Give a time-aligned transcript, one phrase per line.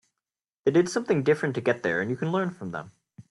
[0.65, 2.91] They did something different to get there and you can learn from them.